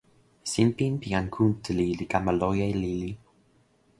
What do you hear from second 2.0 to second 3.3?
kama loje lili.